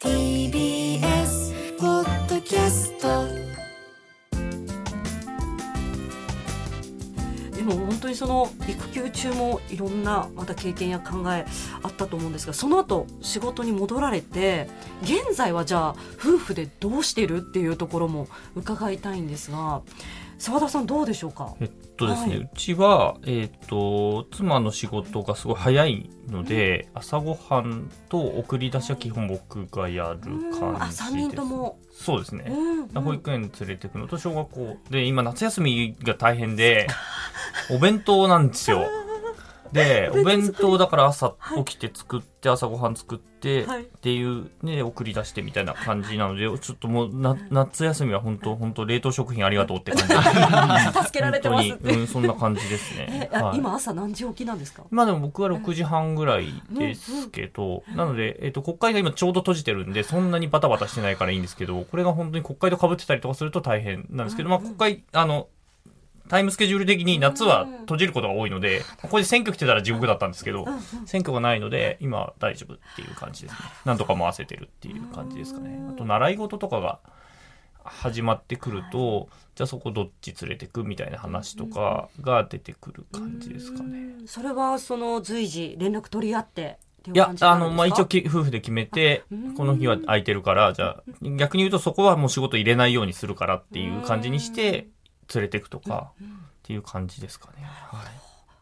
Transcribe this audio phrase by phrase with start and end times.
[0.00, 3.26] TBS ポッドキャスト。
[7.56, 11.44] でも本当にその育休中もいろんなまた経験や考え
[11.82, 14.68] あったと思うんですがその後仕事に戻られて
[15.02, 19.82] 現在はじゃあ夫婦でどうしてるっていうところも伺いたいんですが
[20.38, 21.54] 澤田さんどうでしょうか？
[21.60, 22.38] えっとですね、はい。
[22.38, 30.60] うちは、えっと、妻の仕事がすごい早いので、朝ごはんと送り出しは基本僕がやる感じです。
[30.60, 31.80] うんあ三人とも。
[31.92, 32.44] そうですね。
[32.48, 32.88] うんうん。
[33.02, 34.76] 保育園連れてくのと小学校。
[34.90, 36.86] で今夏休みが大変で
[37.74, 38.84] お弁当なんですよ。
[39.72, 43.82] で お弁当だから朝起きて作って朝ごはん作ってはい。
[43.82, 50.98] っていうね送り出してみたいな感じなのでちょっともうな夏休みは本当本当冷凍食品ありがとうって感じ。
[51.06, 53.28] 助けられてますうん、そんな感じですね。
[53.32, 53.58] はい。
[53.58, 54.82] 今朝何時起きなんですか？
[54.90, 65.48] まあでも僕は6時半ぐらいですけど、なので、えっと、国会が今ちょうど閉じてるんで、そんなにバタバタしてないからいいんですけど、これが本当に国会と被ってたりとかすると大変なんですけど、まあ国会、あの、
[66.28, 70.66] タイムスケジュール的に夏は閉じることが多いので、これで選挙来てたら地獄だったんですけど、
[71.06, 73.58] 選挙がないので、今は大丈夫っていう感じですね。
[73.84, 75.80] なんとか回せてるっていう感じですかね。
[75.90, 77.00] あと、習い事とかが
[77.82, 84.14] 始まってくると、じゃあそこどっち連れてくみたいな話とかが出てくる感じですかね。
[84.26, 89.24] それはその随時連絡取り合ってっていやあの、まあ、一応き夫婦で決めて、
[89.56, 91.02] この日は空いてるから、じゃあ、
[91.36, 94.88] 逆に言うとそこはもう仕事入れないようにするからっていう感じにして、
[95.34, 96.26] 連れてくとか、っ
[96.62, 97.62] ていう感じですかね。
[97.62, 98.06] はい。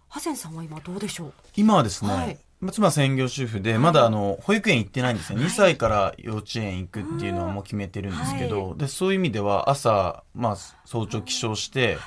[0.09, 1.33] ハセンさんは今どうでしょう？
[1.57, 2.39] 今はですね、はい。
[2.61, 5.43] まあ妻は専業主婦で、まだあの、保育園行ってないんですね。
[5.43, 11.99] 2歳から幼稚園行くっていうのはもう決めてるんですけど、で、そういう意味では朝、まあ、早朝起床して、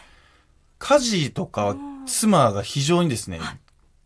[0.80, 1.76] 家事とかは
[2.08, 3.40] 妻が非常にですね、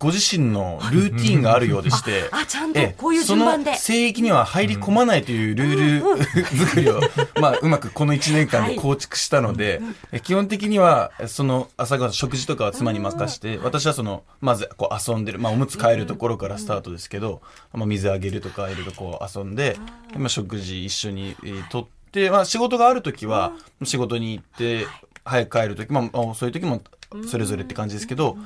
[0.04, 3.72] ご自身のルーティンがあるようでして、あちゃんとええこういう順番で。
[3.72, 7.00] その聖域には入り込まないというルール作りを、
[7.40, 9.82] まあ、うまくこの1年間で構築したので、
[10.12, 17.42] え基本的には、その朝ごはん食事とかは妻に任して、私はその、まずこう遊んでる、まあ、おむつ替えるところからスタートですけど、
[17.72, 19.78] まあ、水あげるとか、いろいろこう遊んで、
[20.12, 23.54] でまあ、食事一緒にえーとって、まあ、仕事があるときは、
[23.86, 24.86] 仕事に行って、
[25.24, 26.82] 早く帰るとき、まあ、そういうときも
[27.26, 28.38] それぞれって感じですけど、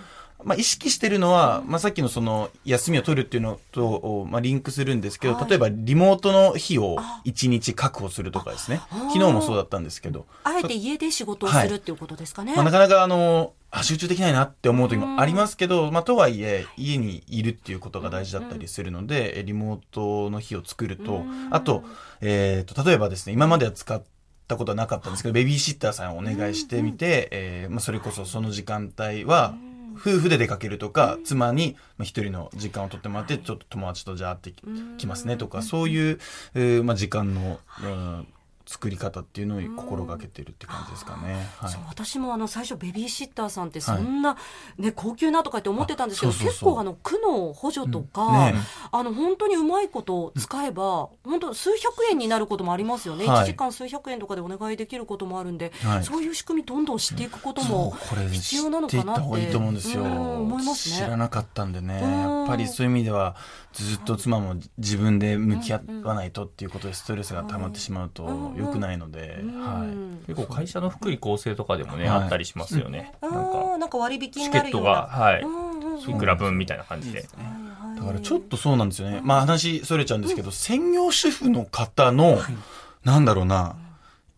[0.43, 8.81] まあ、意識してるのは、まあ、さっきのその休みを取るっていうのと、まあ、リンクするんですけど、例えばリモートの日を1日確保するとかですね。
[8.91, 21.83] 昨日もそうだったんですけど、あえて家で仕事をするっていうことですかね、まあ、なかなかあのあ集中できないなって思う時もありますけど、まあ、とはいえ家にいるっていうことが大事だったりするので、えリモートの日を作るとあと,、
[22.21, 24.01] えー、と例えばですね今までは使っ
[24.47, 29.55] たことはなかったんですけどベビーシッターさんをお願いしてみて、えーまあ、それこそその時間帯は
[29.99, 34.63] 夫婦で出かけるとか、妻にまあ一人の時間を取ってもらって、ちょっと友達とじゃあ会ってき
[34.97, 36.19] きますねとか、そういう、
[36.53, 38.27] えーまあ、時間の、うん
[38.67, 41.47] 作り方っていうのを心がけてるって感じですかね。
[41.57, 41.71] はい。
[41.71, 44.37] そう私もあの最初ベビーシッターさんってそんな、
[44.77, 48.55] ね高級なとかって思ってたんですけど結構あの区の補助とか、ね。
[48.91, 53.43] あの本当にうまいこと使えば、本当数百円になることもありますよね、はい。
[53.43, 56.03] 1時間数百円とかでお願いできることもあるんで、はい。
[56.03, 60.03] そういう仕組みどんどん知っていくことそもうこれ必要なのかなっていった方がいいと思うんですよ。
[60.03, 60.95] うん思いますね。
[60.95, 62.11] 知らなかったんでね、うん。
[62.11, 63.35] やっぱりそういう意味では
[63.73, 69.85] ずっと妻も自分で向き合わないとっていうことでストレスが溜まってしまうと良くないので、は
[70.25, 70.27] い。
[70.27, 73.13] 結構会社の福利厚生とかでもね、はいあったりしますよね。
[73.21, 74.89] あなんか、ーなんか割引にチケットなるような。
[74.89, 77.21] が、はい、うんうんうんいくら分みたいな感じで。
[77.97, 79.21] だからちょっとそうなんですよね。
[79.23, 82.37] まあ話それちゃうんですけど、専業主婦の方の、
[83.03, 83.75] なんだろうな、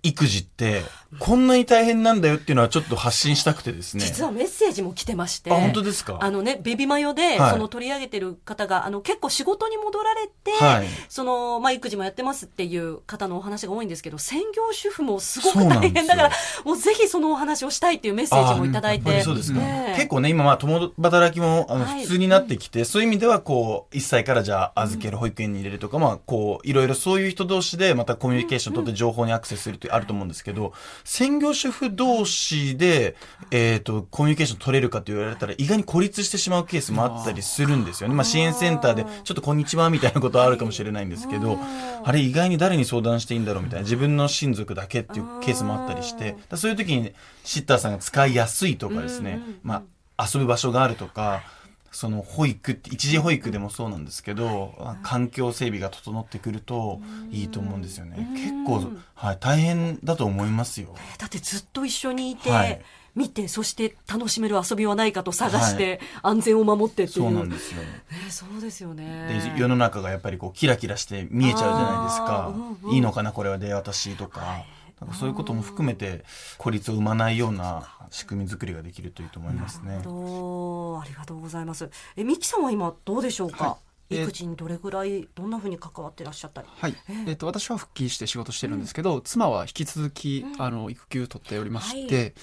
[0.01, 0.83] 育児って、
[1.19, 4.03] こんなに大変なんだよっていうのはちょっと発信したくてですね。
[4.05, 5.51] 実はメッセージも来てまして。
[5.51, 6.19] あ、本当ですか？
[6.21, 7.51] あのね、ベビマヨで、はい。
[7.51, 10.87] その取り上げてる方が、あの、結構仕事に戻られて、はい。
[11.09, 16.31] その、まあ、育児もやってますっていう方のお話が多いんですけど、専業主婦もすごく大変だから、
[16.63, 19.11] もうぜひそのお話をしたいっていうメッセージもいただいて。
[19.11, 19.95] りそうですか、ねえ。
[19.95, 22.01] 結構ね今まあ共働きもあのはい。
[22.03, 33.15] 普通になってきて、そういう意味ではこう1歳からじゃあ預ける保育園に入れるとか、まあこういろいろそういう人同士でまたコミュニケーション取って情報にアクセスすると時あると思うんですけど、専業主婦同士で、
[33.51, 38.15] えっ、と、コミュニケーション取れるかって言われたら、意外に孤立してしまうケースもあったりするんですよね。
[38.15, 41.57] まあ、支援センターで、ちょっとこんにちはみたいなことはあるかもしれないんですけど、
[42.03, 47.13] あれ意外に誰に相談していいんだろうみたいな、自分の親族だけっていうケースもあったりして、だそういう時に
[47.43, 49.83] シッターさんが使いやすいとかですね、ま
[50.17, 51.41] あ、遊ぶ場所があるとか、
[51.91, 57.01] その保育って一時保育でもそうなんですけど、環境整備が整ってくると
[57.31, 58.29] いいと思うんですよね。
[58.33, 60.95] 結構、はい、大変だと思いますよ。
[61.17, 62.81] だってずっと一緒にいて、はい。
[63.15, 67.25] 見てそして楽しめる遊びはないかと探して、安全を守ってっていう。
[67.25, 67.81] そうなんですよ。
[67.81, 67.87] ね
[68.29, 72.53] そうですよでね世の中がやっぱりこうキラキラして見えちゃうじゃないですか。
[72.55, 74.63] うんうんいいのかなこれはで私とか
[75.01, 76.23] なんかそういうことも含めて
[76.57, 80.01] 孤立を生まないような仕組み作りができるといいと思いますね。
[80.03, 81.89] どうありがとうございます。
[82.15, 83.73] えミキさんは今どうでしょうか、はい。
[83.73, 83.89] えー
[84.23, 86.63] 育児にどれぐらいどんなふうに関わってらっしゃった？
[86.63, 86.95] りはい、
[87.27, 92.33] えっと私は復帰して仕事してるんですけど、妻は引き続き、あの育休取っておりまして、はい。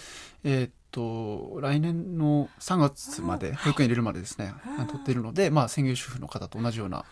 [0.45, 7.05] えっと来年の3月まで保育園入れるまでですね、あの取っているので、まあ、専業主婦の方と同じような、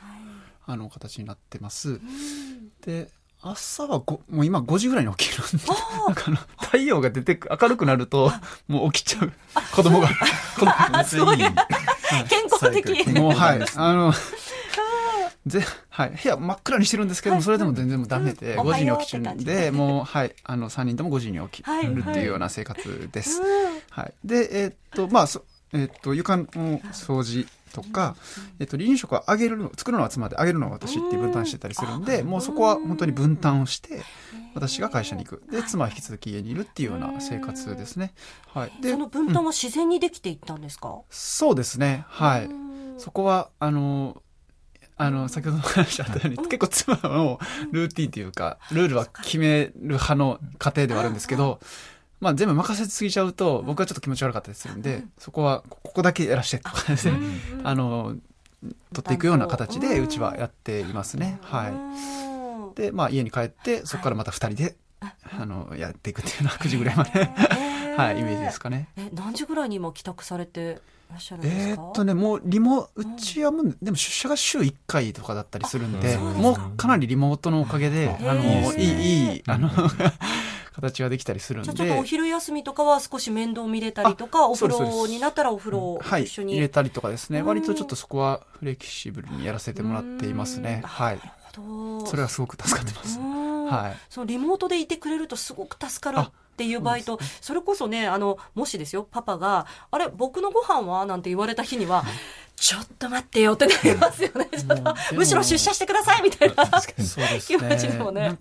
[0.66, 2.00] あの形になってます。
[2.86, 3.10] で
[3.46, 5.66] 朝はごもう今5時ぐらいに起きるんで
[6.06, 8.32] なんかあの太陽が出てく明るくなると
[8.68, 9.32] もう起きちゃう。
[9.74, 10.08] 子供が。
[10.08, 11.48] 子供別にいい
[12.28, 13.08] 健康的。
[13.10, 13.60] もうはい。
[13.76, 14.12] あの
[15.46, 18.60] ぜはい、部屋真っ暗にしてるんですけども、それでも全然もうダメで、うん。
[18.62, 23.42] 5時に起きてるんおはようってで、もう、はい、あの、3人とも5時に起きはいるっていうような生活です。
[23.90, 24.14] はい。
[24.24, 25.44] で、えーっと、まあ、そ
[25.74, 28.16] えーっと、床の掃除とか、
[28.58, 34.02] えーっと、離乳食はあげるの、作るのは妻で、あげるのは私って分担してたりするんで、もうそこは本当に分担をして、
[34.54, 35.42] 私が会社に行く。
[35.50, 38.14] で、妻は引き続き家にいるっていうような生活ですね。
[38.46, 38.72] はい。
[38.80, 42.04] で、その分担は自然にできていったんですか、そうですね。
[42.08, 42.46] はい。
[42.46, 42.64] うん
[42.96, 44.22] そこは、あの、
[44.96, 47.40] あの、先ほども話したように、結構妻の
[47.72, 51.60] ルーティンというか、ルールは決める派の家庭ではあるんですけど、
[52.20, 55.64] まあ全部任せすぎちゃうと、僕はちょっと気持ち悪かったりするんで、そこは、
[55.94, 57.16] ここだけやらしてとかですね、
[57.62, 58.16] あの、
[58.92, 61.38] 取っていくような形で、うちはやっていますね。
[61.42, 61.72] はい。
[62.72, 67.10] いで、まあ家に帰って、そこからまた二人で、あの、やっていくっていうのは9時ぐらいまで、
[67.96, 68.88] はい、イメージですかね。
[68.96, 70.80] え何時ぐらいに今帰宅されて
[71.10, 71.82] らっしゃるんですか？
[71.82, 79.70] えーっとね、もうリモ、うちはもう、でも出社が週1回とかだったりするんで、もうかなりリモートのおかげで、あの、いい、いい、あの、
[80.74, 81.72] 形ができたりするんで。
[81.72, 87.46] じゃあちょっとお昼休みとかは少し面倒見れたりとかお風呂になったらお風呂をはい、一緒に、入れたりとかですね、うん。
[87.46, 90.82] 割とちょっとそこはフレキシブルにやらせてもらっていますね。
[90.84, 91.20] はい。
[91.52, 93.18] とそれはすごく助かってます。
[93.18, 93.66] うん。
[93.66, 93.96] はい。
[94.08, 96.18] そのリモートでいてくれるとすごく助かる
[96.54, 102.04] っていう場合とそ,、れこそねあのもしですよパパが「あれ僕のご飯は?」なんて言われた日には
[102.56, 104.48] 「ちょっと待ってよ」ってなりますよね。
[104.56, 106.64] ちょっとむしろ出社してくださいみたいな
[107.40, 108.36] 気持ちにもね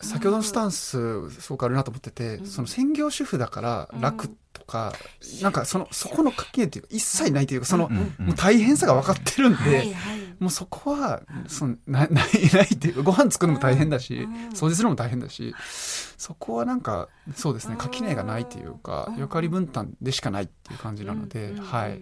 [0.00, 4.92] 先ほどのスタンス、すごくあるなと思ってて、その専業主婦だから楽とか、
[5.42, 9.94] なんかその、そこの関係っていうか、一切ないというか、その、うんうんもう大変さが分かってるんで、はいはい。
[10.38, 12.10] もうそこは、そのなない、
[12.52, 15.54] ないっていうか、ご飯作るのも大変だし、掃除するのも大変だし、
[16.18, 21.64] そこはなんか、そうですね、垣根がないというか、役割分担でしかないっていう感じなので、うん。
[21.64, 22.00] はい。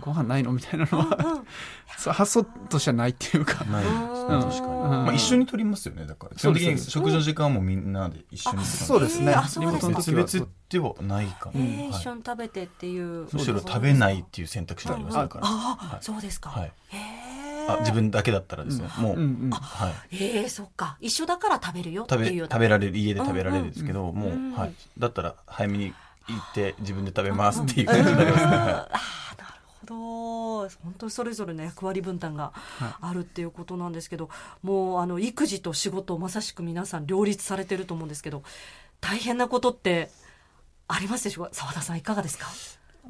[0.00, 0.52] ご飯ないの？
[0.52, 1.46] みたいなのは、うん
[1.98, 4.90] そう発想としてはないっていうか、ないですねうん確かに、うん。
[4.90, 6.36] まあ、一緒に取りますよねだから。
[6.36, 9.34] 基本的に食事の時間はもうみんなで一緒にそうですね。
[9.34, 13.26] 別々ではないかな、一緒に食べてっていう。
[13.32, 15.44] むしろ食べないっていう選択肢がありますから。
[15.44, 16.72] あ、そうですか、はい。
[16.90, 19.50] へあー自分だけだったらですね、もう、うんうん。
[19.50, 19.92] はい。
[20.12, 20.96] えー、そっか。
[21.00, 24.52] 一緒だから食べるよって食べいう食べられる家で食べられるんですけど、もう、うん。
[24.54, 25.92] はい、だったら早めに
[26.28, 28.52] 行って自分で食べますっていう感じになりますね、
[29.88, 30.68] ど。
[30.68, 30.68] 本
[30.98, 32.52] 当にそれぞれの役割分担が
[33.00, 34.28] あるっていうことなんですけど、
[34.62, 38.42] もうあの育児と仕事をまさしく皆さん両立されてると思うんですけど
[39.00, 40.10] 大変なことって
[40.86, 41.50] ありますでしょうか？
[41.54, 42.46] 澤田さんいかがですか？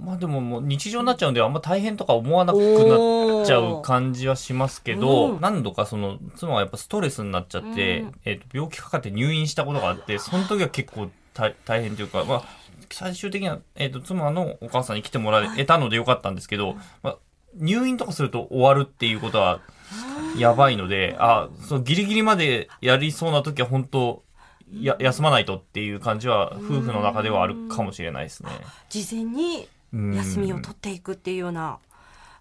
[0.00, 5.40] まあでももう日常になっちゃうんであんま大変とか思わなくなっちゃう感じはしますけど、うん。
[5.40, 8.14] 何度かその妻はやっぱストレスになっちゃって、うん。
[8.24, 12.44] えーと病気かかって入院したことがあってその時は結構大大変というか、まあ、
[12.90, 17.16] 最終的には、えー、と妻のお母さんに来てもらえたのでよかったんですけど、まあ、
[17.54, 19.60] 入院とかすると終わるっていうことは
[20.36, 24.22] やばいのであそうギリギリまでやりそうな時は本当
[24.72, 28.50] や休まないとっていう感じは夫婦の中ではあるかもしれないですね。
[28.90, 30.14] 事前にうん。
[30.14, 31.78] 休みを取っていくっていうような。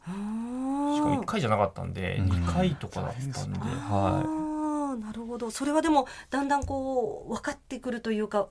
[0.05, 2.29] しかも1回じゃなかったんで、うん。
[2.29, 4.23] 2回とかだったんで、あはい。
[4.23, 5.51] ーなるほど。
[5.51, 8.47] それはでもだんだんこう分かってくるというか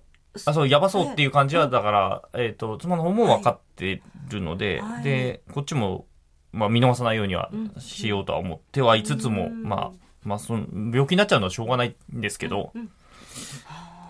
[0.47, 5.03] あ、そう、やばそうっていう感じは、だから、えっ、と、妻の方も分かってるので、はい。
[5.03, 6.07] で、こっちも、
[6.53, 7.73] まあ、見逃さないようにはうん。
[7.81, 9.63] しようとは思ってはいつつも、うん。
[9.65, 9.93] まあ、
[10.25, 12.73] まあ、その、病気になっちゃうのはしょうがないんですけど、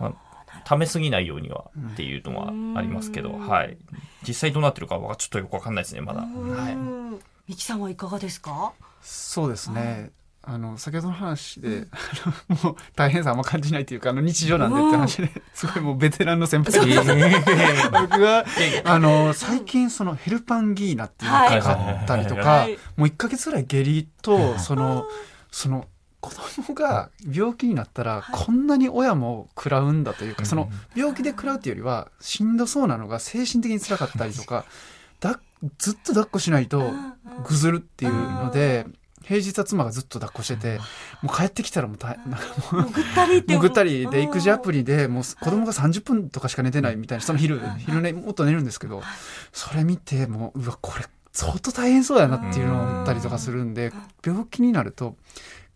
[0.01, 0.13] まあ
[0.65, 3.77] 溜めすぎないようにはっていうのはありますけど、はい。
[4.27, 6.23] 実際どうなってるかはちょっとよくわかんないですね、まだ。
[6.23, 6.75] はい。
[6.75, 8.73] うんみきさんはいかがですか？
[9.01, 10.11] そうですね。
[10.49, 16.87] あの先ほどの話で、あのもう大変さあんま感じないというかあの日常なんでって話ですごいもうベテランの先輩。
[16.87, 16.95] で
[17.91, 18.45] 僕は
[18.85, 22.79] あの最近そのヘルパンギーナっていうのがかかったりとはかい。
[22.97, 25.09] もう1か月ぐらい下痢とその
[25.51, 25.89] その
[26.21, 26.31] 子
[26.63, 34.65] 供が病気になったらこんなに親も食らうんだというかその病気で食らうっていうよりはしんどそうなのが精神的に辛かったりとか
[35.21, 35.41] だ
[35.79, 36.93] ずっと抱っこしないと
[37.45, 38.87] ぐずるっていうので
[39.27, 40.79] 平日は妻がずっと抱っこしてて
[41.21, 49.03] もう帰ってきたらもう大なんかもうぐったりってもうぐったりで育児アプリでもう子供が30分とかしか寝てないみたいなその昼昼寝もっと寝るんですけど
[49.53, 53.93] それ見てもううわこれ相当大変そうやなっていうのを思ったりとかするんで
[54.25, 55.17] 病気になると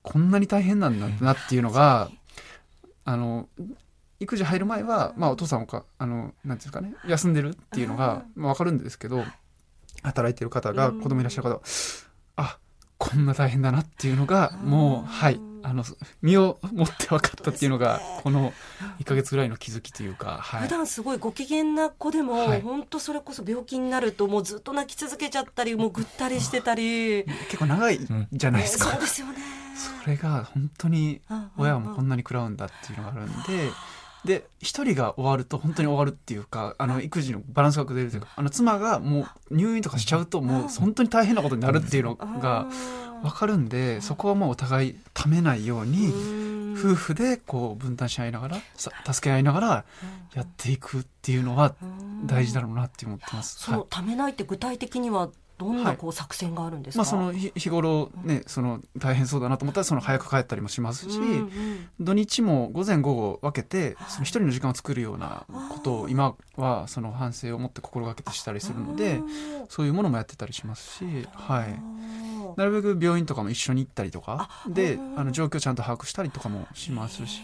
[0.02, 2.10] こんなに大変なんだなっていうのが
[3.04, 3.48] あの
[4.20, 9.24] 育児入る前は、まあ、お父さんかあのなんていうんですかね休んでるっていうのが、まあ、分かるんですけど
[10.02, 11.60] 働いてる方が子供いらっしゃる方は
[12.36, 12.58] あ
[13.00, 15.40] こんな大変だなっていうのがもうはい。
[15.62, 15.84] あの
[16.22, 18.54] 身をもって分かったっていうのがこの
[19.00, 20.62] 1か月ぐらいの気づきというか、はい。
[20.62, 22.62] 普、段すごいご機嫌な子でも、はい。
[22.62, 27.24] 本当それこそ病気になるともうずっと泣き続けちゃったりもうぐったりしてたり。
[27.24, 27.98] 結構長い
[28.32, 29.34] じゃないですか、そうですよね。
[30.02, 31.20] それが本当に
[31.58, 33.70] 親はもうこんななに食らうんだっていうのがあるんで。
[34.24, 42.66] で一人が終わると本当に終わるっていうかあの育児のバランスが崩れるというかあの妻がもう入院とかしちゃうともう本当に大変なことになるっていうのが
[43.22, 46.12] 分かるんでそこはもうお互いためないように
[46.78, 49.84] 夫婦でこう分担し合いながらさ助け合いながら
[50.34, 51.74] やっていくっていうのは
[52.24, 53.58] 大事だろうなって思ってます。
[53.58, 55.30] そのためないって具体的には
[55.60, 61.88] どんなこう作戦があるんですか、まあ、その日日頃ねその大変そうだなと思ったらその早く帰ったりもしますし、うんうん。
[62.00, 69.20] 土日も午前午後分けてその一人の時間を作るようなことを今はその反省を持って心がけてしたりするので
[69.68, 71.78] そういうものもやってたりしますし、はい、
[72.56, 77.42] なるべく病院とかも一緒に行ったりとかであの状況をちゃんと把握したりとかもしますし、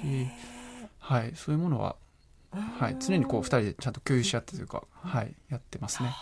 [0.99, 1.97] はい、そういうものは、
[2.79, 6.15] はい、常にこう二人でちゃんと共有し合ってというか、はい、やってますね。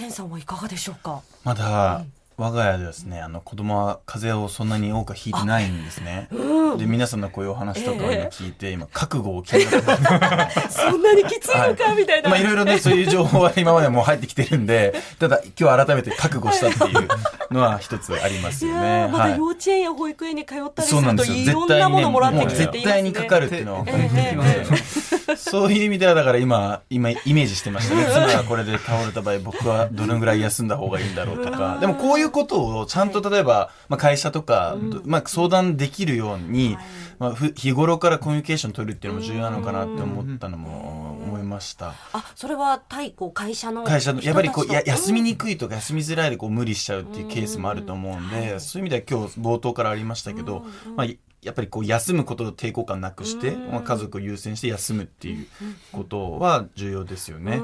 [0.00, 1.20] 千さんはいかがでしょうか？
[1.44, 2.04] まだ
[2.38, 6.30] 我が家ではですねあの子供は風邪をそんなに多くはひいてないんですね。
[6.78, 10.48] で皆さんのこういうお話とかを今聞いて、今覚悟を決めた。
[10.70, 17.08] そんなにきついのか、みたいな、まあいろいろねそういう情報は今までもう入ってきてるんで ただ今日改めて覚悟したっていう
[17.50, 19.08] のは一つありますいよね。
[19.08, 19.36] またはい。
[19.36, 21.52] 幼稚園や保育園に通ったりすそうなんるとですよ。
[21.52, 25.19] いろんなものもらってきて絶対にかかるっていうのは分かりますよ。
[25.19, 25.19] ね。
[25.36, 28.04] そういう意味ではだから今、今イメージしてましたね。
[28.04, 31.78] 妻がこれで倒れた場合、僕はどのぐらい休んだ方がいいんだろうとか。
[31.80, 36.76] でもこういうことをちゃんと例えば、まあ会社とか、まあ相談できるように、
[37.18, 41.94] まあふ日頃からコミュニケーション取るっていうのも重要なのかなって思ったのも思いました。
[42.12, 50.64] あそれは対こう会社の会社のやっぱりこうや休みににくいとか休みづらいでこう無理しちゃうっていうケースもあると思うんで、そういう意味では今日冒頭からありましたけど、
[50.96, 51.06] まあ、
[51.42, 55.46] やっぱりこう休むことを抵抗感なくして、まあ、家族を優先して休むっていう
[55.92, 57.60] ことは重要ですよね。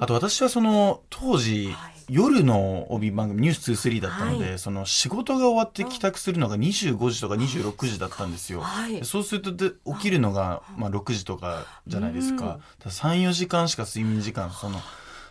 [0.00, 1.74] あと私はその当時、
[2.08, 8.62] 夜の帯番組「ニュース2 3だったので、はその仕事が終わって帰宅するのが25時とか26時だったんですよ。
[8.62, 8.94] はい。
[8.96, 12.58] でそうするとで起きるのが、まあ、6時とかじゃないですか。
[12.84, 14.80] 34時間しか睡眠時間その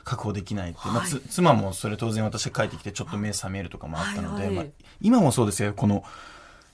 [0.05, 4.65] 確保できないって、まあ、つ妻もそれ当然私が帰ってきてちょっと目覚めるとかもあったので、まあ、
[5.01, 5.73] 今もそうですよ。
[5.73, 6.03] この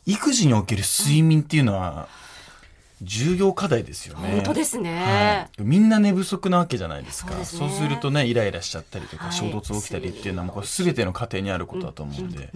[0.06, 2.08] 育児における睡眠っていうのは
[3.02, 4.32] 重要課題ですよね。
[4.36, 7.32] 本当ですね、はい、みんな寝不足なわけじゃないですか。
[7.32, 7.70] そうですね。
[7.70, 9.34] そうするとねイライラしちゃったりとか、はい。
[9.34, 12.52] 衝突起きたりっていうのはもうこれ全ての家庭にあることだと思うんで、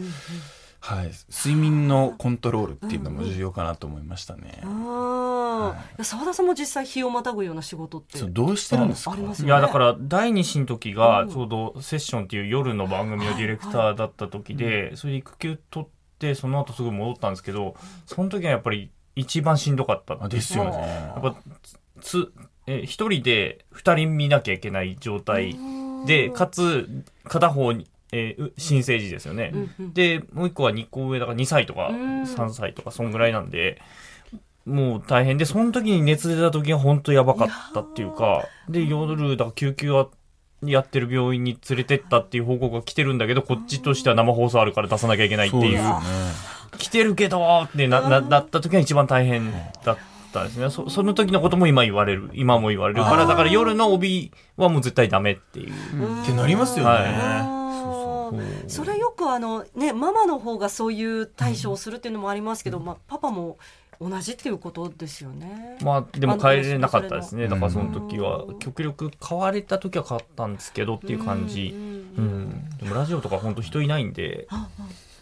[0.79, 4.61] はい、睡眠のコントロールっていうのも重要かなと思いましたね。
[4.63, 8.17] ああ澤田さんも実際日をまたぐような仕事って。
[8.17, 9.11] そうどうしてるんですか？
[9.11, 9.51] ありますよね。
[9.51, 15.85] いや、だから、第二子の時が、ちょうどセッションっていう夜の番組のディレクターだった時で、それで育休取
[16.19, 20.71] って、その後すぐ戻ったんですけど、その時はやっぱり一番しんどかったあですよね。
[20.71, 21.35] やっぱ、
[22.01, 22.31] つ、
[22.67, 25.55] え、一人で二人見なきゃいけない状態。
[26.05, 29.53] で、かつ、片方に、えーう新生児ですよね。
[29.79, 32.23] で、もう一個は2個上だから2歳とかん。
[32.23, 33.81] 3歳とか、そんぐらいなんで、
[34.65, 40.09] もう大変で、その時に熱出た時が本当やばかったっていうか、で、夜、だから救急は、
[40.63, 45.99] やってる病院に連れてったっていう報告が来てるんだけど、こっちとしては生放送あるから出さなきゃいけないっていう、そうね。
[46.77, 49.51] 来てるけどってな、な、なった時が一番大変
[49.83, 49.97] だっ
[50.33, 50.69] たんですね。
[50.69, 52.29] そ、その時のことも今言われる。
[52.33, 56.23] 今も言われるから、だから夜の帯はもう絶対ダメっていう。
[56.23, 56.91] ってなりますよね。
[56.91, 57.59] はい
[58.67, 63.57] それよくあのねママの方がそういう対処をするっていうのもありますけど、まあ、パパも
[64.01, 65.77] 同じっていうことですよね。
[65.81, 67.47] まあでも帰れなかったですね。
[67.47, 71.73] だからその時は極力変われた時は変わったんですけどっていう感じ。
[71.75, 74.47] うんうんでもラジオとか本当人いないんで。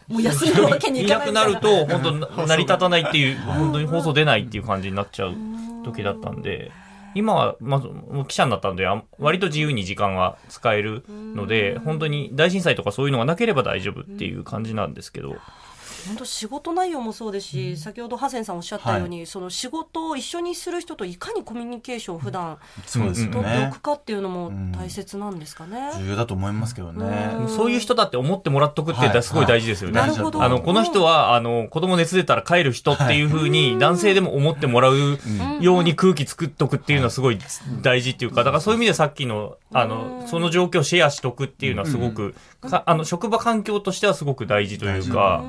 [0.07, 5.35] もう休むわけにいいかなないくみたいなると本当成り立たないっていう本当に放送出ないっていう感じになっちゃう
[5.83, 6.71] 時だったんで。
[7.15, 15.35] 今はまずもう記者になったんであ割と自由に時間は使えるので本当に大震災とかそういうのがなければ大丈夫っていう感じなんですけど
[16.07, 25.91] 本当仕事内容もそうですし、先ほどハセンさんおっしゃったように、その仕事を一緒にする人といかにコミュニケーションを普段そうですよ取ってねおくかっていうのも大切なんですかね。
[25.97, 27.35] 重要だと思いますけどね。
[27.39, 27.49] うん。
[27.49, 29.99] そういう人だって思ってもらっとくっていうのはすごい大事ですよね。
[29.99, 30.09] はい。
[30.09, 35.17] なるほどあの、この人は、あの、子供熱出たら帰る人っていう風に、男性でも思ってもらう
[35.59, 37.39] ように空気作っとくっていうのはすごい
[37.81, 45.43] 大事っていうか、だからそういう意味でさっきの、あの、その状況をシェアしとくっていうのはすごく、かあの、職場環境としてはすごく大事というか、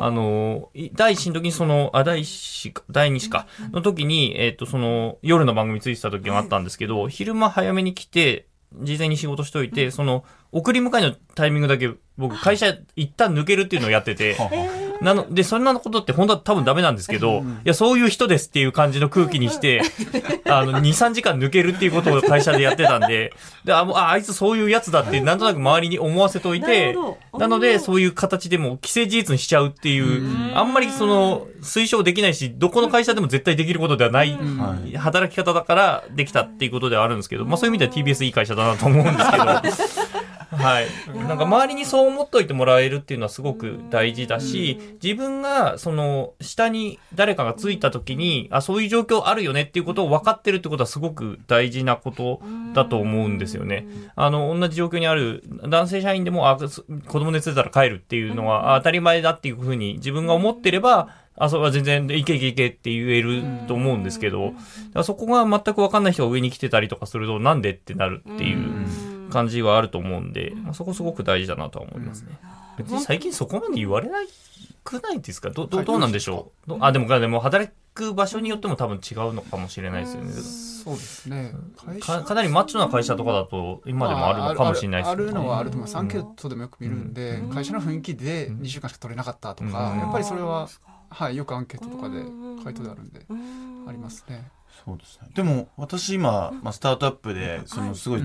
[0.00, 14.36] あの、い第一子の時にその、あ、第一子か、第二子か、の時に、えっ、と、その、夜の番組ついてた時があったんですけど、昼間早めに来て、事前に仕事しといて、その、送り迎えのタイミングだけ、僕、会社一旦抜けるっていうのをやってて、
[15.00, 19.82] なので、そんなことって本当は多分ダメなんですけど、いや、そういう人ですっていう感じの空気にして、
[20.46, 23.32] あの、2、3時間抜けるっていうことを会社でやってたんで、
[23.64, 26.96] であもうあ、あいつそういうやつだって、なんとなく周りに思わせといて
[27.38, 34.38] なので、そういう形でも既成事実にしちゃうっていう、あんまりその、推奨できないし、どこの会社でも絶対できることではない
[34.96, 39.44] 働き方だからできたっていうことではあるんですけど、まあそういう意味では TBS いい会社だなと思うんですけど、
[40.50, 40.86] はい。
[41.14, 52.40] なんか周りにそう思っといてもらえるっていうのはすごく大事だし、自分がその下に誰かがついた時に、あ、そういう状況あるよねっていうことを分かってるってことはすごく大事なこと
[52.74, 53.86] だと思うんですよね。
[54.16, 61.08] あの、同じ状況にある男性社員でも、あ、そ子供熱出たら帰るっていうのはあ当たり前だっていうふうに自分が思ってれば、
[61.40, 64.54] あ、それは全然、いけいけいけって言えると思うんですけど、
[65.04, 68.86] そこが全く分かんない人が上に来てたりとかすると、なんでってなるっていう
[69.28, 72.38] 感じはあると思うんで、まあ、そこすごく大事だなとは思いますね。
[72.76, 74.28] 別に最近そこまで言われない
[74.84, 75.50] くないですか？
[75.50, 76.70] どどどうなんでしょう？
[76.70, 80.32] どあ、でも、でも働く場所によっても多分違うのかもしれないですよね。
[80.32, 81.52] そうですね。
[81.76, 85.96] 会かかなりマッチョな会社とかだと今でもあるのかもしれないですあるあるのはあるとね思います。
[85.96, 90.68] アンケートでもよく見るんで、会社の雰囲気で2週間しか取れなかったとか、やっぱりそれは、
[91.10, 92.22] はい、よくアンケートとかで
[92.64, 93.26] 回答であるんで、
[93.88, 94.48] ありますね。
[94.84, 95.28] そうですね。
[95.34, 98.22] でも私今、まあ、スタートアップでそのすごい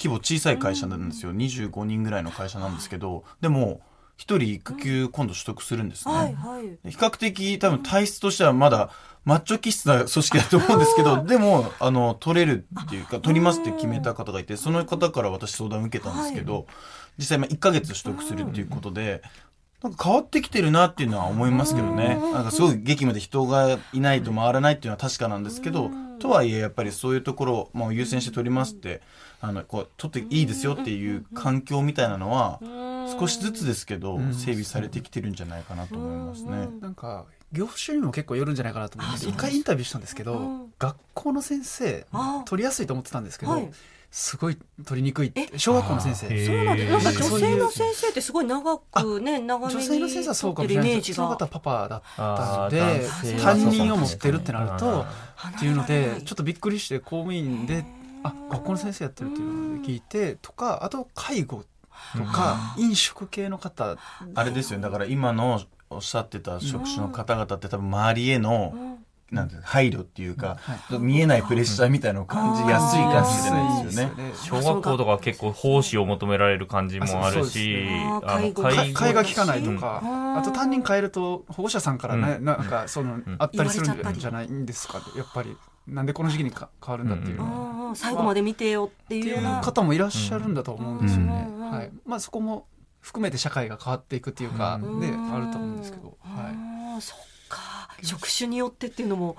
[0.00, 1.34] 規模小さい会社なんですよ。
[1.34, 3.82] 25人ぐらいの会社なんですけど、でも
[4.16, 6.14] 一人育休今度取得するんですね。
[6.14, 6.90] はいはい。
[6.90, 8.90] 比較的多分体質としてはまだ
[9.24, 16.66] マッチョ気質な組織だと思うんですけど、 でも、あの、取れるっていうか、 取りますって決めた方がいて、その方から私相談を受けたんですけど、
[17.18, 19.22] 実際まあ1ヶ月取得するっていうことで、
[19.82, 22.18] なんか変わってきてるなっていうのは思いますけどね。
[22.34, 29.00] なんかすごい激務で人がいないと回らないっていうのは確かなんですけど、とはいえやっぱりそういうところを、まあ、優先して取りますって、
[29.40, 32.60] あの、こう、取っていいですよっていう環境みたいなのは、
[33.18, 36.68] 少しずつですけど、整備されてきてるんじゃないかなと思いますね。
[36.80, 42.42] なんか業種にも結構よるんじゃないかなと思って一回インタビューしたんですけど、学校の先生あ。
[42.46, 43.70] 取りやすいと思ってたんですけど、はい。
[44.12, 46.26] すごい取りにくいって小学校の先生。
[46.26, 47.04] へそうなんです。
[47.04, 53.06] なんか女性の先生ってすごい長くね、長めに女性の先生はそうかもしれないですその方はパパだったので
[53.40, 57.84] 担任を持ってるってなるとあっていうのでちょっとびっくりして公務員で
[58.22, 61.64] あ学校の先生やってるっていうので聞いてとかあと介護
[62.16, 63.96] とか飲食系の方。
[64.34, 64.82] あれですよね。
[64.82, 68.89] だから今のおっしゃってた職種の方々って多分周りへの、
[69.30, 70.58] なんて配慮っていうか、
[70.98, 74.32] 見えないプレッシャーみたいなのを感じやすいかもしれないですよね。
[74.34, 78.62] 小学校とかは結構奉仕を求められる感じもあるし、あのあー介護。
[78.62, 80.38] か替えが効かないとか、うん。
[80.38, 82.44] あと担任変えると保護者さんからね、うん。
[82.44, 83.84] なんかその、あったりするん
[84.18, 85.56] じゃないんですかやっぱり。
[85.86, 89.62] なんでこの時期にか変わるんだっていうのは、あー最後まで見てよっていう。
[89.62, 91.70] 方もいらっしゃるんだと思うんですよね、うん。
[91.70, 91.92] はい。
[92.04, 92.66] まあそこも
[93.00, 95.00] 含めて社会が変わっていくっていうか、うん。
[95.00, 96.44] であると思うんですけど、はい。
[96.94, 97.24] あーそっか。
[98.02, 99.36] 職種によってっていうのも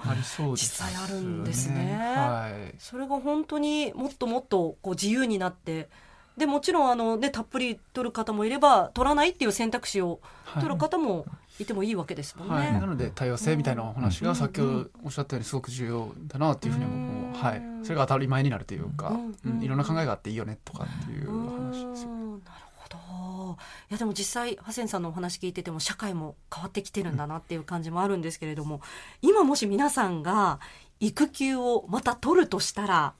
[0.52, 1.98] 実際あるんですね。
[1.98, 2.76] はい。
[2.80, 5.90] それが本当にもっともっとこう自由になって
[6.38, 10.22] でもちろんあの、ね、たっぷり取る方もいれば取らないっていう選択肢を
[10.56, 11.26] 取る方も
[11.60, 12.56] いてもいいわけですもんね。
[12.56, 19.52] はい、なので多様性みたいなお話が先ほどおっしゃったようにすごく重要だなっていうふうに僕も、はい、それが当たり前になるというか、うん。
[19.58, 19.62] うん。
[19.62, 22.10] いろんな考えがあっていいよねとかっていう話ですよ。
[22.10, 22.32] うん。
[22.32, 23.58] なるほど
[23.90, 28.82] いやでも実際ハセンさんのお話聞いてても社会も変わってきてるんだなっていう感じもあるんですけれども
[29.22, 30.60] 今もし皆さんが
[31.00, 33.14] 育休をまた取るとしたら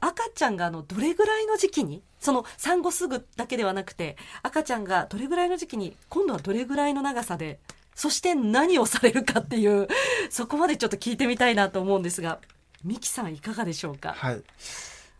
[0.00, 7.58] 赤ちゃんがあのどれぐらいの時期にその産後すぐだけではなくて赤ちゃんがどれぐらいの時期に今度はどれぐらいの長さで
[7.94, 9.88] そして何をされるかっていう
[10.28, 12.40] そこまでちょっと聞いてみたいなと思うんですが
[12.84, 14.12] ミキさんいかがでしょうか？
[14.12, 14.42] はい。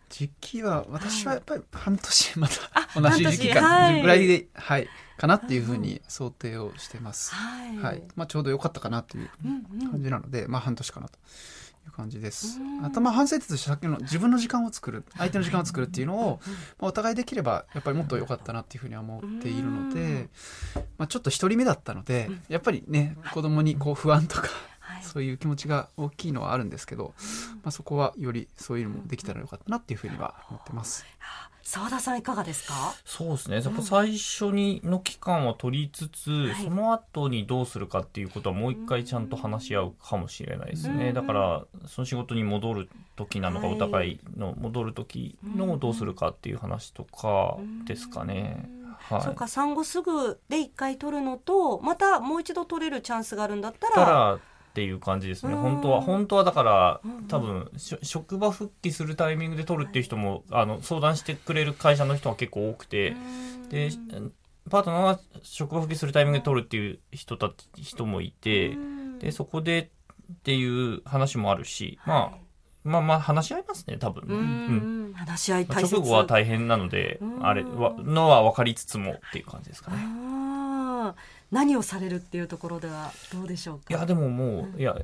[0.09, 7.35] 時期は私はやっぱり半年まあた同じ時期か、ぐらいで、はい、かなっていうふうに想定をしてます。
[7.35, 9.91] はいはい、まあちょうど良かったかなといううんうん。
[9.91, 11.19] 感じなので、まあ半年かなと
[11.87, 12.59] いう感じです。
[12.83, 16.41] あとまあ反省点としてさっきの自分の時間を作る、相手の時間を作るっていうのを、
[16.79, 20.29] まあ、お互いできればやっぱりもっと良かったなっていうふうには思っているので、
[20.99, 24.49] まあちょっと一人目だったので、やっぱりね子供にこう不安とか。
[24.97, 27.15] はいそういう気持ちが大きいのはあるんですけど、
[27.63, 31.05] まあ、そこはよりそういうのもできたらよかったなっていうふうには思ってます。
[31.63, 32.95] 澤田さんいかがですか？
[33.05, 33.57] そうですね。
[33.57, 41.09] やっぱ最初にの期間は取りつつ、はいその後にどうするかっていうことはもう一回ちゃんと話し合うかもしれないですね。
[41.09, 48.69] うんだから、その仕事に戻る時なのか、はいお互いの戻る時のどうするかっていう話とかですかね。
[49.09, 49.23] はい。
[49.23, 54.39] そうか産後すぐで一回取るのとまたもう一度取れるチャンスがあるんだったら
[54.77, 55.55] っていう感じですね。
[55.55, 55.59] うん。
[55.61, 57.71] 本当は、本当はだから多分、
[58.03, 63.17] 職場復帰するタイミングで取るっていう人も、あの、相談してくれる会社の人は結構多くて、
[63.71, 63.89] で、
[64.69, 68.77] パートナーは職場復帰するタイミングで取るっていう人たち、人もいて、
[69.19, 69.91] で、そこで
[70.31, 72.39] っていう話もあるし、まあ、
[72.85, 74.35] まあまあ話し合いますね、多分ね。
[74.35, 75.15] ううんん。
[75.15, 77.47] 話し合いまあ大切直後は大変なのでう、ん。
[77.47, 79.97] あれは、のは分かりつつもっていう感じですかね。
[81.53, 83.83] 何をされるっていうところではどうでしょうか？
[83.91, 85.01] いや、でももう、いや、 も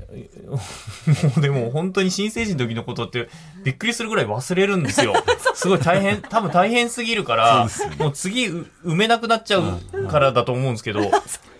[1.36, 3.28] うでも本当に新成人の時のことって
[3.64, 5.14] びっくりするぐらい忘れるんですよ。
[5.54, 11.10] すごい大変、多分大変すぎるから、もう次う埋めなくなっちゃうからだと思うんですけど、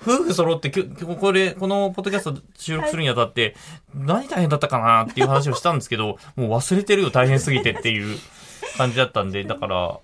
[0.03, 3.55] 夫婦揃ってきょ今日これ、このポッドキャスト収録するにあたって、
[3.95, 8.19] 何大変だったかなっていう話をしたんですけど、もう忘れてるよ大変すぎてっていう
[8.77, 9.99] 感じだったんで、だから、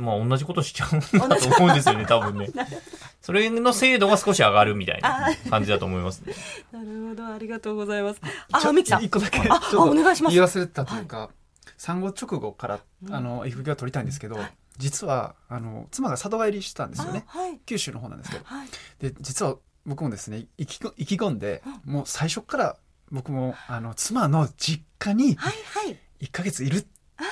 [0.00, 2.48] まあ同じことしちゃうんだと思うんですよね、多分ね。
[3.20, 6.34] それの精度が少し上がるみたいな感じだと思いますね。
[6.72, 8.20] なるほどありがとうございます。
[8.20, 9.04] ちょあミキさん。
[9.04, 10.34] 一個だけちょあっとあお願いします。
[10.34, 11.30] 言い忘れてたというか、
[11.76, 14.38] 産後直後からあの育休は取りたいんですけど、
[14.78, 17.24] 実はあの妻が里帰りしたんですよね。
[17.28, 17.58] あはい。
[17.66, 18.44] 九州の方なんですけど。
[18.44, 18.68] はい。
[18.98, 22.76] で実は僕もですね意気こ意気込んでもう最初から
[23.10, 25.98] 僕もあの妻の実家にはいはい。
[26.20, 26.86] 1ヶ月いるっ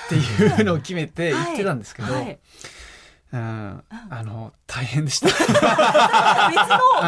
[0.08, 2.38] ていうのを決めて 言ってたんですけど、はい。
[3.30, 5.26] うん、あの大変でした。
[5.28, 5.58] 別の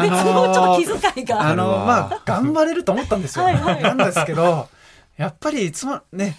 [0.01, 1.41] 別のちょっと気遣いが。
[1.41, 3.45] あのまあ頑張れると思ったんですよ。
[3.45, 3.81] はいはい。
[3.81, 4.69] なんですけど
[5.17, 6.35] やっぱりつまね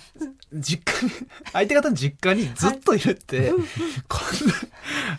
[0.52, 1.12] 実家に
[1.52, 3.52] 相手方の実家にずっといるって、
[4.08, 4.54] こんな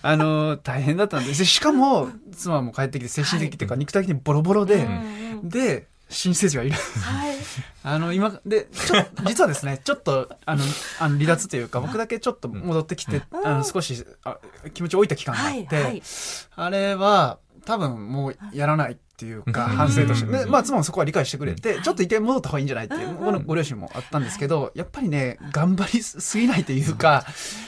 [0.01, 1.39] あの大変だったんです。
[1.39, 5.49] でしかも妻も帰ってきて精神的っていうか肉体的にボロボロで、うんうん。
[5.49, 6.76] で新生児がいる。
[6.76, 7.36] はい。
[7.84, 10.63] あの今でちょ実はですねちょっとあの
[10.99, 14.38] あの離脱というか僕だけちょっと戻ってきて、あの少しあ
[14.73, 16.04] 気持ち置いた期間があって、はいはい。
[16.56, 20.32] あれは多分もうやらないっていうか反省として。
[20.32, 27.26] でまあ妻もそこは理解してくれてちょっと一回戻った方がいいんじゃないっていうこのご両親もあったんですけどやっぱりね頑張りすぎないというか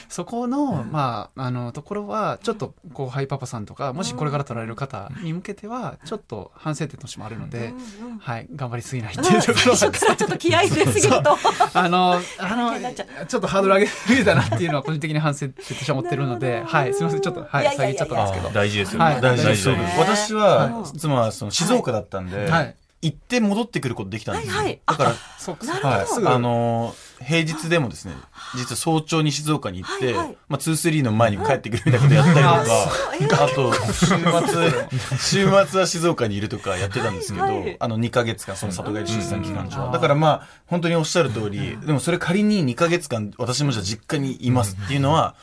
[0.08, 7.72] そこのまああのところはちょっと後輩パパさんとかもしこれから取られる方に向けてはちょっと反省点としてもあるので、
[8.20, 11.36] はい頑張りすぎないっていうところは最初からちょっと気合い入れすぎると
[11.74, 12.94] あの、あの、
[13.26, 18.54] ちょっとハードル上げすぎたなっていうのは個人的に反省点として思ってるので、はい、すみません、ちょっと、はいい、やいやいやいや下げちゃったんですけど。
[18.54, 19.04] 大事ですよね。
[19.04, 19.68] はい大事です。
[19.98, 22.76] 私は、妻はその静岡だったんで、はい。
[23.02, 24.54] 行って戻ってくることできたんですよ。
[24.54, 24.80] はいはい。
[24.86, 28.14] だから、はい、あのー平日でもですね、
[28.56, 30.36] 実は早朝に静岡に行って、はいはい。
[30.48, 37.76] まあ、2-3の前に帰ってくるみたいなことやったりとか、あと、週末、週末は静岡にいるとかやってたんですけど、はいはい。
[37.80, 39.92] あの、2ヶ月間、その里帰り出産期間中は。
[39.92, 45.36] だからまあ、本当におっしゃる通り、でもそれ仮に2ヶ月間、私もじゃあ実家にいますっていうのは、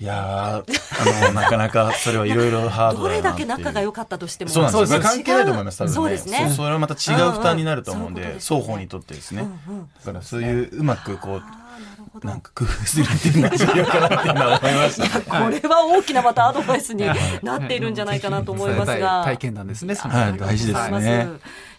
[0.00, 3.48] いやー、あの、なかなかそれはいろいろハードどれだだなっていう。
[3.48, 4.50] け仲が良かったとしても。
[4.50, 5.94] そうなんです関係ないと思います、多分ね。
[5.94, 6.52] そうですね。
[6.54, 8.72] それはまた違う負担になると思うんうんうんで、そういうことですね。
[8.72, 9.42] 双方にとってですね。
[9.42, 9.88] うんうん。
[10.04, 11.40] だからそういううまくこ
[12.22, 15.20] う、なんか工夫するっていうのが重要かなっていうのは思いました。
[15.20, 17.04] これは大きなまたアドバイスに
[17.42, 19.22] なっているんじゃないかなと思いますが。
[19.22, 19.24] い。
[19.24, 20.38] 体験談ですね、はい。
[20.38, 21.28] 大事ですね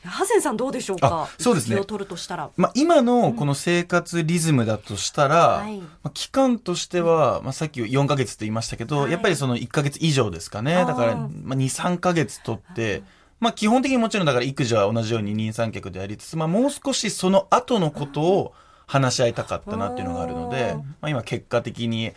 [0.03, 1.23] ハゼンさんどうでしょうか？
[1.23, 1.79] あそうですね。
[1.79, 2.49] を取るとしたら。
[2.55, 5.77] まあ、今のこの生活リズムだとしたら、はい。
[5.77, 9.11] まあ、期間としては、まあ、さっき4ヶ月と言いましたけど、はい。
[9.11, 10.73] やっぱりその1ヶ月以上ですかね。
[10.73, 13.03] だから、まあ、2、3ヶ月取って、
[13.39, 18.53] まあ、基本的にもちろんだから育児は同じように二人三脚でやりつつ、まあ、もう少しその後のことを
[18.85, 22.13] 話し合いたかったなっていうのがあるので、まあ、今結果的に、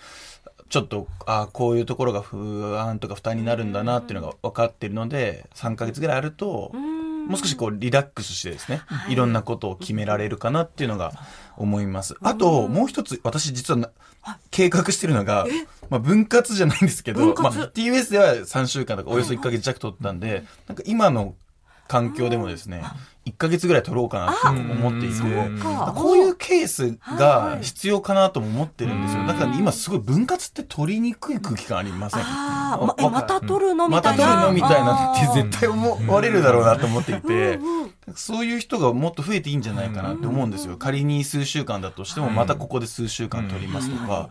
[0.68, 6.73] ちょっと、ああ、こういうところが不安とか負担になるんだなっていうのが分かってるので、3ヶ月ぐらいあると、
[7.26, 11.12] もう少しこうリラックスしてですね、い、ろんなことを決められるかなっていうのが
[11.56, 12.16] 思います。
[12.22, 13.90] あと、もう一つ、私実はな
[14.50, 15.46] 計画してるのが、
[15.90, 21.35] まあ分割じゃないんですけど、まあ TBS では3週間とかおよそ1ヶ月弱取ったんで、なんか今の
[21.92, 22.83] 環境でもですね、
[23.26, 25.20] 1ヶ月ぐらい取ろうかなって思っていて、
[25.94, 27.64] こういうケースはがい。
[27.64, 29.20] 必要かなとも思ってるんですよ。
[29.20, 29.26] うん。
[29.26, 32.22] だから今すごい分割って取りにくい空気感ありません？
[32.24, 34.24] ままた取るのみまたたいな？
[34.26, 37.59] 取るのみたいなって絶対思われるだろうなと思っていて
[38.16, 40.78] そういう人がもっと増えていいんじゃないかなって思うんですよ。
[40.78, 44.31] 仮に数週間だとしても、またここで数週間取りますとか。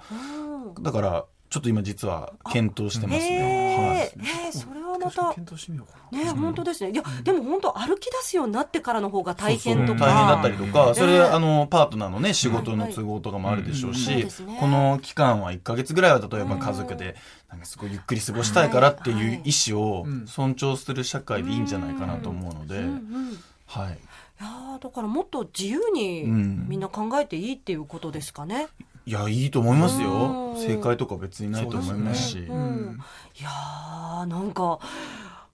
[0.75, 0.83] うん。
[0.83, 4.13] だから、ちょっと今実は検討してますへね。
[4.17, 5.33] ーえーそれはまた。
[5.33, 6.17] 検討してみようかな。
[6.17, 6.91] ね本当ですね。
[6.91, 9.99] いやでも本当歩き出すようになってからの方が大変とか。
[9.99, 14.27] そうそう大変だったりとか、それ、ねあの、パートナーのね、仕事の都合とかもあるでしょうし
[14.59, 17.15] この期間は1ヶ月ぐらいは例えば家族で、
[17.49, 22.77] なんかすごいゆっくり過ごしたいからっていう意思をうん尊重する社会でいいんじゃないかなと思うので。
[22.77, 23.39] うん、うん。
[23.67, 23.93] はい。
[23.93, 26.67] いやーだからもっと自由にうん。
[26.67, 28.67] みんな考えていいっていうことですかね。
[29.11, 30.53] いや、いいと思いますよ。
[30.55, 30.57] う。
[30.57, 30.61] ん。
[30.61, 32.39] 正解とか別にないと思いますし。
[32.39, 32.99] うんうん。
[33.37, 34.79] いやーなんか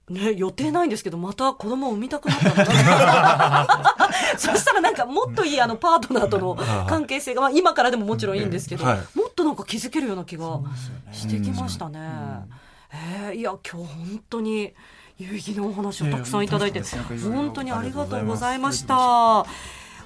[0.08, 3.84] ね予定ないんですけどまた子供を産みたくなったな。
[4.38, 8.98] そしたらなんかもっといいあのパートナーとの関係性が、まあ、今からでももちろんいいんですけど、はい。
[9.18, 10.60] もっとなんか気づけるような気が
[11.10, 11.98] してきましたね。
[12.92, 14.72] えーいや今日本当に
[15.18, 19.40] 有意義なお話をたくさんいただいて、本当にありがとうございました。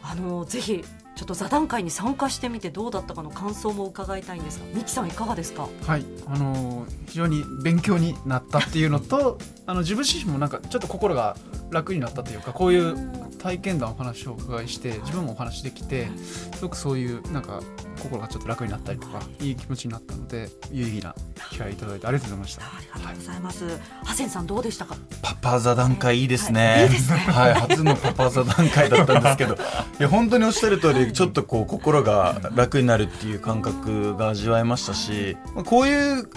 [0.05, 0.83] あのぜひ
[1.15, 5.69] ちょっと座談会に参加してみてどうだったかの感想も伺いたいんですが、ミキさんいかがですか？
[5.87, 11.37] はい、あのー非常に勉強になったっていうのと あの自分自身もなんかちょっと心が
[11.71, 12.97] 楽になったというかこういう
[13.39, 17.61] 体験談お話をお伺いして自分もお話できてすごくそういうなんか
[18.03, 21.15] 心がちょっと楽になったりとかいい気持ちになったので有意義な
[21.51, 22.63] 機会いただいてありがとうございました。
[22.65, 23.79] ありがとうございます。
[24.05, 24.97] ハセンさんどうでしたか？
[25.23, 26.83] パパ座談会いいですはいね。
[26.85, 29.59] いいですねはい、初のパパ座談会だったんですけど、 い
[29.99, 36.29] や本当におっしゃる通り、ちょっとこう心が楽になるっていう感覚が味わえましたし、まあこういう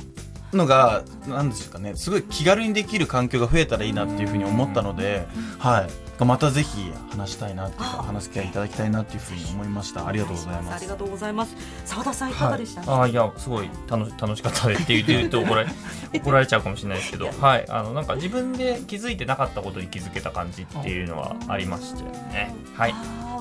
[0.54, 5.28] のがなんでしょうかね、すごい気軽にできる環境が増えたらいいなっていうふうに思ったので、
[5.60, 6.05] はい。
[6.24, 10.08] またぜひ話したいなっていうか話す機会いただきたいなっていうふうに思いました。
[10.08, 10.88] ありがとうございますあり。
[10.88, 11.56] がとうございます。
[11.84, 12.82] 澤田さんいかがでした？
[12.90, 15.70] ああいやすごい楽し 楽しかったでって言うと怒られ
[16.14, 22.94] 怒られちゃうかもしれないですけどはいあのなんか自分で気づいてなかったことに気づけた感じっていうのはありましたよねはい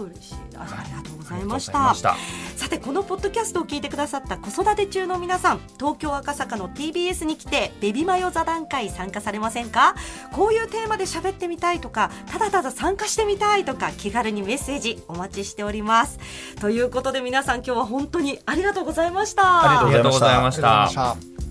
[0.04, 0.34] 嬉しい。
[0.56, 2.16] あありがとうございありがとうごましたざいました。
[2.56, 9.94] さてこのポッドキャストを聞いてくださった子育て中の皆さん東京赤坂の TBS に来てベビマヨ座談会参加されませんか？
[10.32, 16.18] こういうテーマで喋ってみたいとかただただ参加してみたいとか気軽にメッセージお待ちしております。
[16.60, 19.82] ということで皆さん今日は本当にありがとうございました。
[19.82, 21.43] ありがとうございました